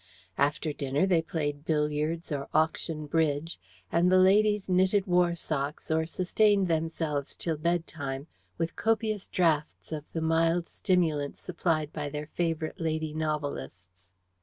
[0.39, 3.59] After dinner they played billiards or auction bridge,
[3.91, 8.25] and the ladies knitted war socks or sustained themselves till bedtime
[8.57, 14.11] with copious draughts of the mild stimulant supplied by their favourite lady novelists.